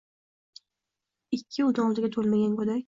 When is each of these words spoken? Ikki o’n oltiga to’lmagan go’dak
Ikki 1.39 1.67
o’n 1.69 1.85
oltiga 1.87 2.13
to’lmagan 2.19 2.61
go’dak 2.63 2.79